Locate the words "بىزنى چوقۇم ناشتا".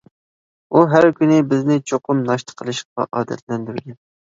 1.51-2.59